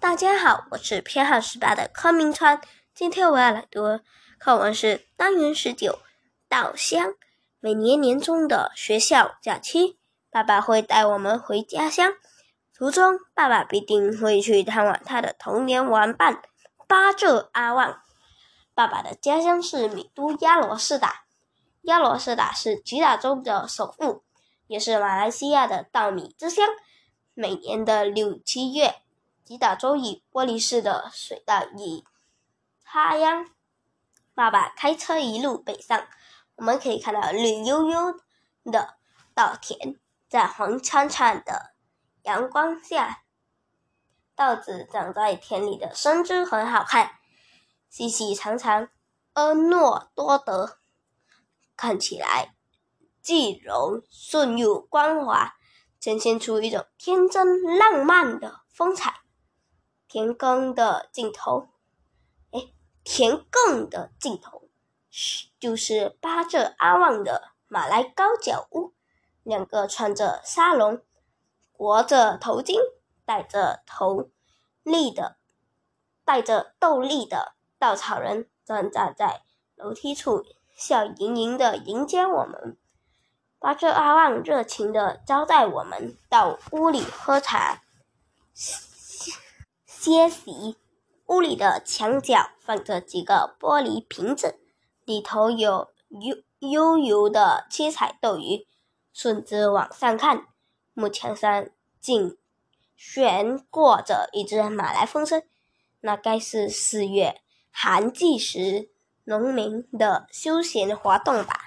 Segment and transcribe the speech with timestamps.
[0.00, 2.60] 大家好，我是偏好十八的柯明川。
[2.94, 4.00] 今天我要来读
[4.38, 5.92] 课文是单元十九
[6.48, 7.08] 《稻香》。
[7.58, 9.98] 每年年中的学校假期，
[10.30, 12.12] 爸爸会带我们回家乡。
[12.72, 16.42] 途中，爸爸必定会去探望他的童年玩伴
[16.86, 18.00] 巴浙阿旺。
[18.74, 21.24] 爸爸的家乡是米都亚罗士打，
[21.82, 24.22] 亚罗士打是吉打州的首府，
[24.68, 26.64] 也是马来西亚的稻米之乡。
[27.34, 28.94] 每年的六七月。
[29.48, 32.04] 吉打州以玻璃式的水稻以
[32.84, 33.48] 插秧，
[34.34, 36.06] 爸爸开车一路北上，
[36.56, 38.20] 我们可以看到绿油油
[38.70, 38.98] 的
[39.32, 39.98] 稻田，
[40.28, 41.72] 在黄灿灿的
[42.24, 43.22] 阳光下，
[44.34, 47.12] 稻子长在田里的身姿很好看，
[47.88, 48.90] 细细长长，
[49.32, 50.78] 婀娜多德，
[51.74, 52.54] 看起来
[53.22, 55.54] 既柔顺又光滑，
[55.98, 59.22] 呈现出一种天真浪漫的风采。
[60.08, 61.68] 田埂的尽头，
[62.50, 62.72] 哎，
[63.04, 64.62] 田埂的尽头
[65.10, 68.94] 是就是巴浙阿旺的马来高脚屋。
[69.42, 71.00] 两个穿着纱笼、
[71.72, 72.76] 裹着头巾、
[73.24, 74.28] 戴着头
[74.82, 75.36] 笠的、
[76.24, 79.42] 戴着斗笠的稻草人正站在
[79.74, 80.44] 楼梯处，
[80.76, 82.76] 笑盈盈的迎接我们。
[83.58, 87.82] 巴浙阿旺热情的招待我们到屋里喝茶。
[90.08, 90.78] 歇息，
[91.26, 94.58] 屋里的墙角放着几个玻璃瓶子，
[95.04, 98.66] 里头有悠悠游的七彩斗鱼。
[99.12, 100.46] 顺着往上看，
[100.94, 101.68] 木墙上
[102.00, 102.38] 竟
[102.96, 105.42] 悬挂着一只马来风车，
[106.00, 108.88] 那该是四月寒季时
[109.24, 111.66] 农民的休闲活动吧。